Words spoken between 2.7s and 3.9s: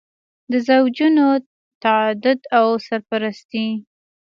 سرپرستي.